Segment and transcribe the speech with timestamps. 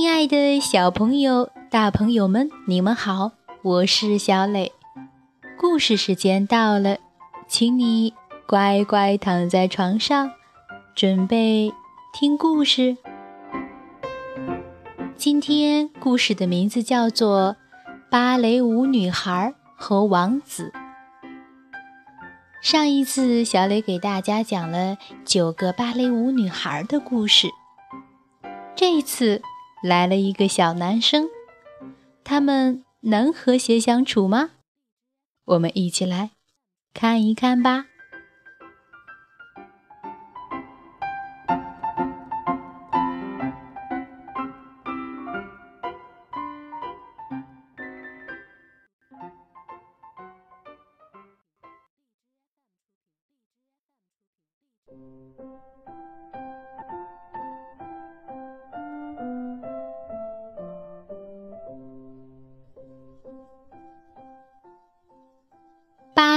[0.00, 4.72] 亲爱的小朋友、大朋友们，你们好，我是小磊。
[5.58, 6.96] 故事时间到了，
[7.46, 8.14] 请你
[8.46, 10.32] 乖乖躺在床上，
[10.94, 11.70] 准备
[12.14, 12.96] 听故事。
[15.16, 17.56] 今天故事的名字叫做
[18.10, 20.72] 《芭蕾舞女孩和王子》。
[22.62, 24.96] 上一次，小磊给大家讲了
[25.26, 27.48] 九个芭蕾舞女孩的故事。
[28.74, 29.42] 这一次
[29.82, 31.28] 来了一个小男生，
[32.22, 34.50] 他们能和谐相处吗？
[35.44, 36.30] 我们一起来
[36.94, 37.89] 看一看吧。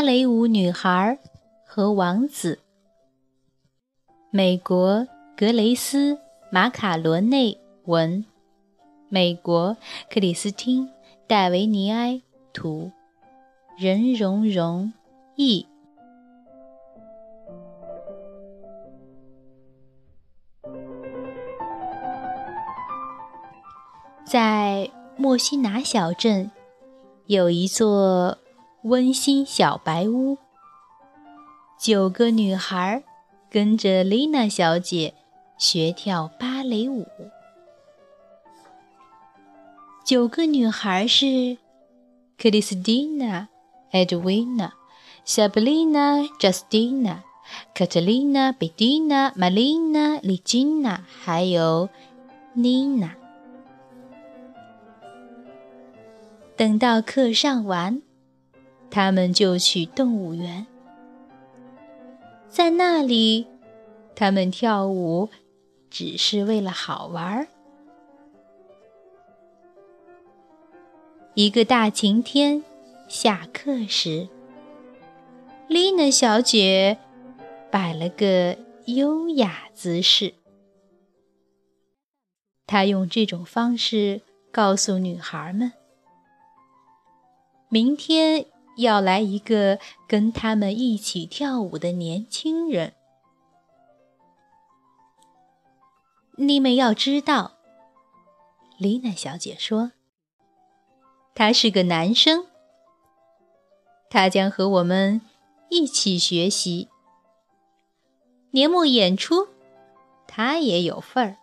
[0.04, 1.18] 蕾舞女孩
[1.66, 2.60] 和王子。
[4.32, 6.16] 美国格雷斯·
[6.52, 8.26] 马卡罗内文，
[9.08, 9.78] 美国
[10.10, 10.88] 克里斯汀·
[11.26, 12.92] 戴维尼埃图，
[13.78, 14.92] 任荣荣
[15.38, 15.66] 译。
[24.26, 26.52] 在莫西拿小镇，
[27.28, 28.38] 有一座
[28.84, 30.38] 温馨小白屋。
[31.80, 33.02] 九个女孩
[33.50, 35.14] 跟着丽娜小姐
[35.58, 37.08] 学跳芭蕾舞。
[40.04, 41.58] 九个女孩是
[42.38, 43.48] 克里斯蒂娜、
[43.92, 44.74] 艾德维娜、
[45.24, 47.24] 萨布丽娜、贾斯蒂娜、
[47.74, 51.88] 卡特琳娜、贝蒂娜、玛丽娜、丽金娜，还有
[52.52, 53.16] 妮娜。
[56.58, 58.02] 等到课上完，
[58.94, 60.68] 他们就去动物园。
[62.48, 63.48] 在那里，
[64.16, 65.30] 他们跳舞
[65.90, 67.48] 只是为了好玩儿。
[71.34, 72.64] 一个大晴天，
[73.08, 74.30] 下课时，
[75.68, 77.00] 丽娜小姐
[77.72, 78.56] 摆了个
[78.86, 80.36] 优雅姿势。
[82.68, 84.22] 她用这种方式
[84.52, 85.72] 告诉女孩们。
[87.70, 88.46] 明天
[88.78, 92.94] 要来一个跟他们一起跳舞的年轻人。
[96.38, 97.54] 你们要知道，
[98.78, 99.92] 丽娜小姐说，
[101.36, 102.48] 他是个男生，
[104.10, 105.22] 他将和我们
[105.70, 106.90] 一起学习。
[108.52, 109.50] 年末演出，
[110.28, 111.38] 他也有份儿。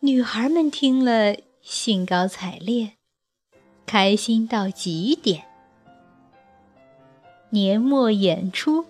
[0.00, 1.36] 女孩们听了。
[1.66, 2.98] 兴高采烈，
[3.86, 5.44] 开心到极点。
[7.50, 8.86] 年末演出，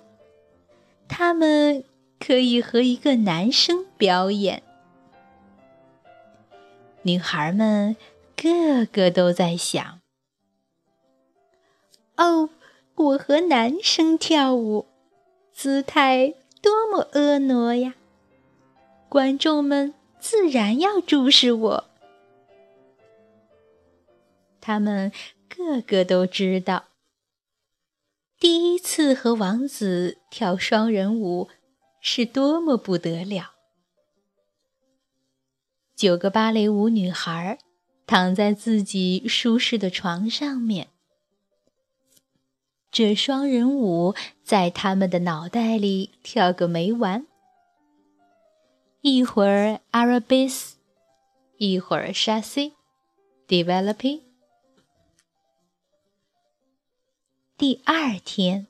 [1.06, 1.84] 他们
[2.18, 4.62] 可以和一个男生表演。
[7.02, 7.96] 女孩们
[8.34, 10.00] 个个都在想
[12.16, 12.48] ：“哦，
[12.94, 14.86] 我和男生跳舞，
[15.52, 16.32] 姿态
[16.62, 17.94] 多么婀娜呀！
[19.10, 21.84] 观众们自然要注视我。”
[24.66, 25.12] 他们
[25.46, 26.84] 个个都知道，
[28.40, 31.50] 第一次和王子跳双人舞
[32.00, 33.52] 是多么不得了。
[35.94, 37.58] 九个芭蕾舞女孩
[38.06, 40.88] 躺在自己舒适的床上面，
[42.90, 47.26] 这双人舞在他们的脑袋里跳个没完。
[49.02, 50.70] 一会儿 Arabes，
[51.58, 54.22] 一会儿 Chasse，Developing。
[57.66, 58.66] 第二天，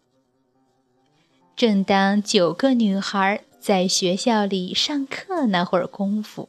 [1.57, 6.49] 正当九个女孩在学校里上课那会儿功夫，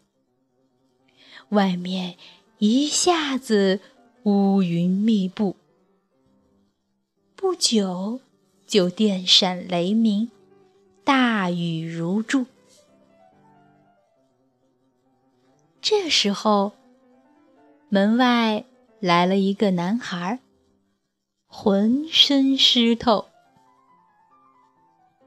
[1.49, 2.17] 外面
[2.59, 3.79] 一下子
[4.25, 5.55] 乌云密布，
[7.35, 8.19] 不久
[8.67, 10.29] 就电闪雷鸣，
[11.03, 12.45] 大雨如注。
[15.81, 16.73] 这时候，
[17.89, 18.65] 门外
[18.99, 20.41] 来了一个男孩。
[21.47, 23.29] 浑身湿透，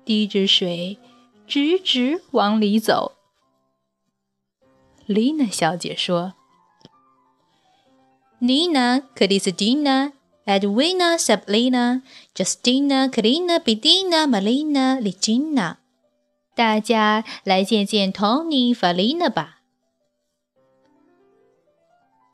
[0.05, 0.99] 滴着水，
[1.47, 3.15] 直直往里走。
[5.07, 6.35] 丽娜小姐说
[8.41, 10.13] ：“Nina, Kristina,
[10.45, 12.03] Edwina, Sabrina,
[12.35, 15.77] Justina, Karina, Bettina, Marina, Regina，
[16.55, 19.61] 大家来见见 Tony、Farina 吧。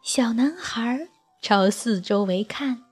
[0.03, 1.09] 小男孩
[1.41, 2.84] 朝四周围看，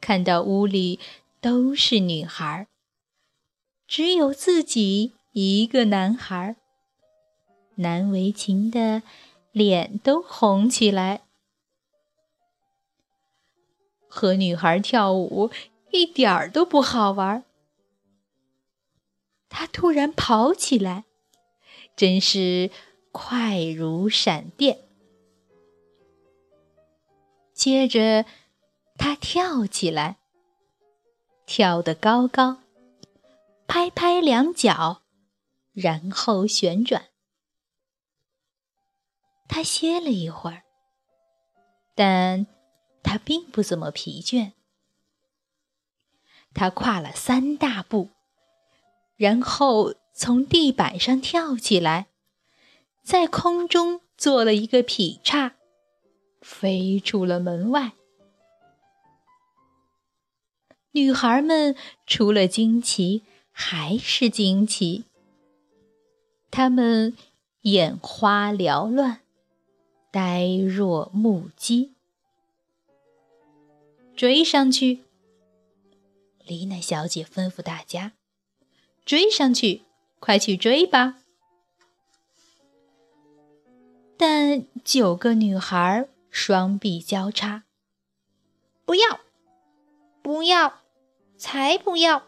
[0.00, 0.98] 看到屋里
[1.40, 2.66] 都是女孩，
[3.86, 6.56] 只有自己一个男孩，
[7.76, 9.02] 难为情的
[9.52, 11.22] 脸都红起来。
[14.08, 15.50] 和女孩跳舞
[15.92, 17.44] 一点儿都不好玩。
[19.48, 21.04] 他突然跑起来，
[21.94, 22.70] 真是
[23.12, 24.80] 快如闪电。
[27.52, 28.24] 接着，
[29.02, 30.18] 他跳起来，
[31.46, 32.58] 跳得高高，
[33.66, 35.00] 拍拍两脚，
[35.72, 37.06] 然后旋转。
[39.48, 40.64] 他歇了一会儿，
[41.94, 42.46] 但
[43.02, 44.52] 他并不怎么疲倦。
[46.52, 48.10] 他跨了三大步。
[49.16, 52.08] 然后从地板上跳起来，
[53.02, 55.56] 在空中做了一个劈叉，
[56.42, 57.92] 飞出了门外。
[60.92, 61.76] 女孩们
[62.06, 63.22] 除了惊奇
[63.52, 65.04] 还是惊奇，
[66.50, 67.16] 她们
[67.62, 69.20] 眼花缭乱，
[70.10, 71.94] 呆若木鸡。
[74.16, 75.04] 追上去！
[76.44, 78.12] 丽娜小姐吩咐大家。
[79.06, 79.82] 追上去，
[80.18, 81.18] 快去追吧！
[84.16, 87.64] 但九个女孩双臂交叉，
[88.84, 89.20] 不要，
[90.30, 90.74] 不要，
[91.36, 92.22] 才不要！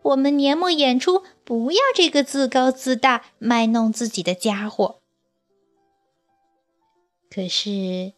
[0.00, 5.02] 我们年末演出不要这个自高自大、卖弄自己的家伙。
[7.28, 8.14] 可是，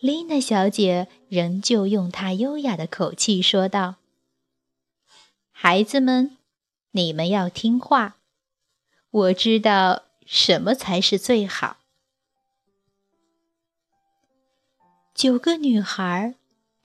[0.00, 3.94] 丽娜小姐仍旧用她优雅的口气说道
[5.52, 6.36] ：“孩子们。”
[6.90, 8.16] 你们要听话，
[9.10, 11.76] 我知道什么才是最好。
[15.14, 16.34] 九个女孩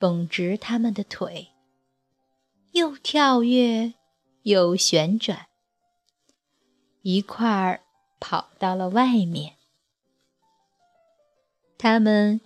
[0.04, 1.48] 绷直他们的腿，
[2.72, 3.94] 又跳跃
[4.42, 5.46] 又旋转，
[7.00, 7.80] 一块儿
[8.20, 9.56] 跑到了外面。
[11.78, 12.42] 他们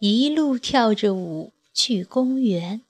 [0.00, 2.82] 一路跳着舞去公园。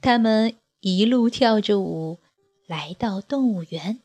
[0.00, 0.56] 他们。
[0.84, 2.18] 一路跳着舞，
[2.66, 4.02] 来到动物园。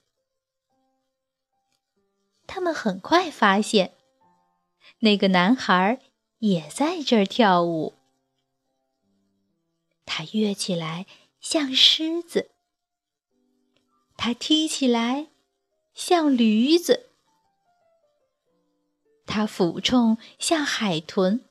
[2.45, 3.95] 他们很快发现，
[4.99, 5.99] 那个男孩
[6.39, 7.93] 也在这儿跳舞。
[10.05, 11.05] 他跃起来
[11.39, 12.51] 像狮子，
[14.15, 15.27] 他踢起来
[15.93, 17.09] 像驴子，
[19.25, 21.43] 他俯冲像海豚，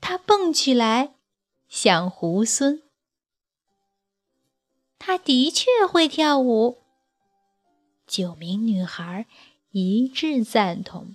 [0.00, 1.14] 他蹦起来
[1.68, 2.82] 像猢狲。
[5.00, 6.82] 它的确会跳舞。
[8.06, 9.26] 九名女孩
[9.70, 11.14] 一致赞同。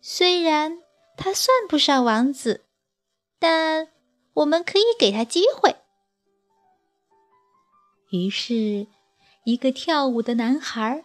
[0.00, 0.78] 虽然
[1.22, 2.64] 他算不上王子，
[3.38, 3.88] 但
[4.32, 5.76] 我们可以给他机会。
[8.10, 8.86] 于是，
[9.44, 11.04] 一个跳舞的男孩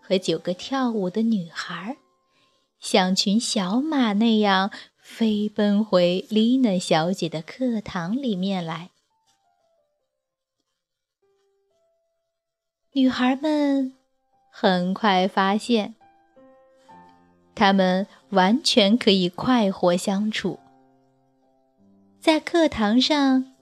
[0.00, 1.98] 和九个跳舞的女孩，
[2.80, 8.90] 像群小马那样飞奔回丽娜小姐的课堂里面来。
[12.92, 13.94] 女孩们
[14.50, 15.94] 很快发现，
[17.54, 20.58] 他们完全可以快活相处，
[22.20, 23.52] 在课堂上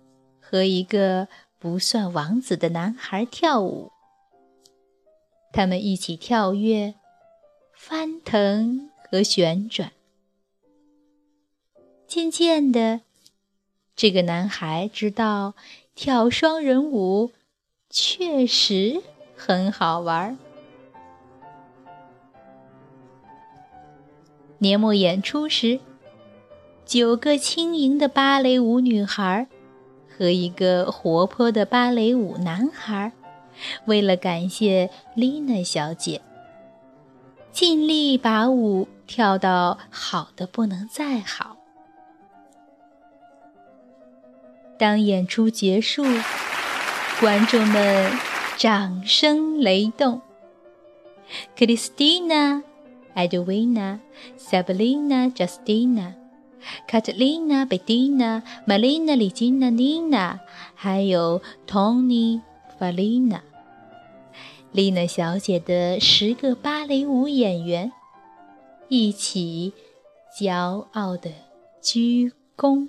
[0.40, 1.28] 和一个
[1.58, 3.90] 不算王子的男孩跳舞。
[5.52, 6.94] 他们一起跳跃、
[7.74, 9.92] 翻腾和旋转。
[12.06, 13.00] 渐渐的，
[13.96, 15.54] 这个男孩知道
[15.94, 17.32] 跳双人舞
[17.88, 19.02] 确实。
[19.42, 20.36] 很好玩。
[24.60, 25.80] 年末演出时，
[26.86, 29.48] 九个轻盈的芭蕾舞女孩
[30.08, 33.12] 和一个活泼的芭蕾舞男孩，
[33.86, 36.20] 为了感谢丽娜小姐，
[37.50, 41.56] 尽力把舞跳到好的不能再好。
[44.78, 46.04] 当演出结束，
[47.18, 48.10] 观众们。
[48.60, 50.20] 掌声雷动。
[51.56, 52.62] Christina,
[53.14, 54.00] Edwina,
[54.36, 56.14] Sabrina, Justina,
[56.86, 60.40] Catalina, Bettina, Marina, l i g i n a Nina，
[60.74, 62.40] 还有 Tony,
[62.78, 63.40] Valina。
[64.72, 67.90] 丽娜小姐的十个芭蕾舞演员
[68.88, 69.72] 一起
[70.38, 71.32] 骄傲地
[71.82, 72.88] 鞠躬。